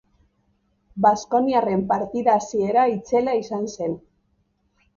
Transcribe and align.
Baskoniarren 1.05 1.83
partida 1.93 2.39
hasiera 2.39 2.89
itzela 2.97 3.39
izan 3.43 3.71
zen. 3.77 3.97